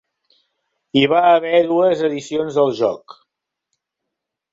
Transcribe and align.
Hi 0.99 1.01
va 1.11 1.19
haver 1.33 1.59
dues 1.71 2.01
edicions 2.07 2.57
del 2.61 2.73
joc. 2.79 3.15